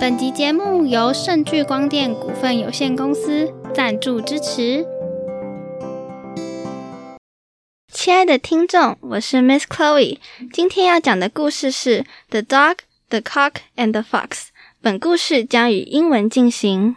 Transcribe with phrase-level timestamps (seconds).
[0.00, 4.86] 本集节目由盛聚光电股份有限公司赞助支持。
[7.92, 10.18] 亲爱的听众，我是 Miss Chloe。
[10.52, 12.76] 今天要讲的故事是《The Dog,
[13.08, 14.28] the Cock and the Fox》。
[14.80, 16.94] 本故事将以英文进行。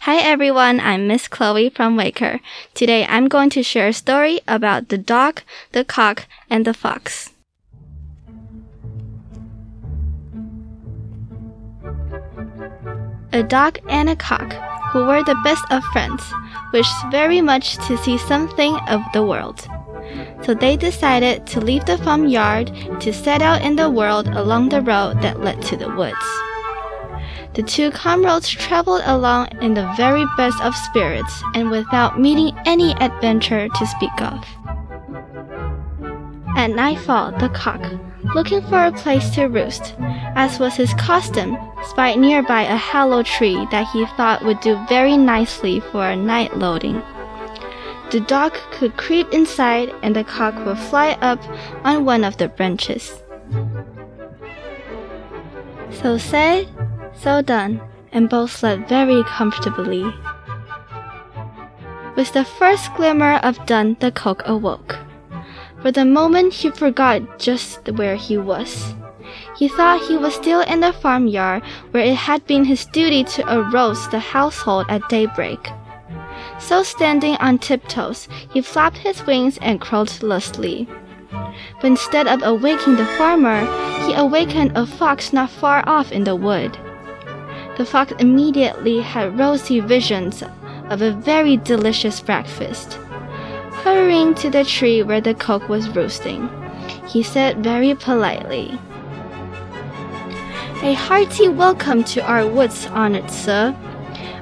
[0.00, 2.40] Hi everyone, I'm Miss Chloe from Waker.
[2.74, 5.36] Today I'm going to share a story about the dog,
[5.72, 7.28] the cock, and the fox.
[13.36, 14.52] A dog and a cock,
[14.90, 16.22] who were the best of friends,
[16.72, 19.68] wished very much to see something of the world.
[20.42, 24.80] So they decided to leave the farmyard to set out in the world along the
[24.80, 26.26] road that led to the woods.
[27.54, 32.92] The two comrades traveled along in the very best of spirits and without meeting any
[33.00, 34.44] adventure to speak of.
[36.56, 37.82] At nightfall, the cock,
[38.34, 39.94] looking for a place to roost,
[40.34, 45.16] as was his custom, spied nearby a hollow tree that he thought would do very
[45.16, 47.02] nicely for a night loading.
[48.10, 51.42] The dog could creep inside and the cock would fly up
[51.84, 53.22] on one of the branches.
[55.90, 56.68] So said,
[57.14, 57.80] so done,
[58.12, 60.04] and both slept very comfortably.
[62.16, 64.96] With the first glimmer of dawn, the cock awoke.
[65.86, 68.92] For the moment, he forgot just where he was.
[69.56, 73.44] He thought he was still in the farmyard where it had been his duty to
[73.46, 75.60] arouse the household at daybreak.
[76.58, 80.88] So standing on tiptoes, he flapped his wings and crowed lustily.
[81.80, 83.60] But instead of awaking the farmer,
[84.06, 86.76] he awakened a fox not far off in the wood.
[87.76, 90.42] The fox immediately had rosy visions
[90.90, 92.98] of a very delicious breakfast.
[93.84, 96.50] Hurrying to the tree where the cock was roosting,
[97.06, 98.78] he said very politely,
[100.82, 103.74] A hearty welcome to our woods, honored sir.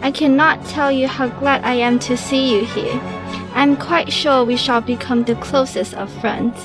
[0.00, 3.00] I cannot tell you how glad I am to see you here.
[3.54, 6.58] I am quite sure we shall become the closest of friends.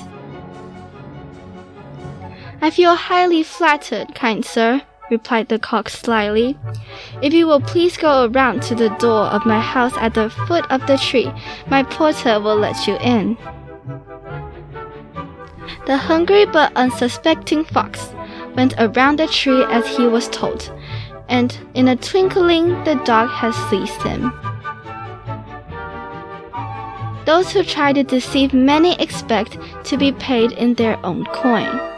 [2.61, 6.57] I feel highly flattered, kind sir, replied the cock slyly.
[7.22, 10.66] If you will please go around to the door of my house at the foot
[10.69, 11.31] of the tree,
[11.68, 13.38] my porter will let you in.
[15.85, 18.13] The hungry but unsuspecting fox
[18.56, 20.72] went around the tree as he was told,
[21.29, 24.34] and in a twinkling the dog had seized him.
[27.25, 31.97] Those who try to deceive many expect to be paid in their own coin.